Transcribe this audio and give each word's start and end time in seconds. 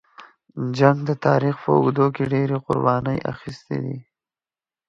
جنګ 0.77 0.97
د 1.09 1.11
تاریخ 1.25 1.55
په 1.63 1.69
اوږدو 1.77 2.05
کې 2.15 2.23
ډېرې 2.33 2.57
قربانۍ 2.65 3.17
اخیستې 3.33 3.77
دي. 3.85 3.97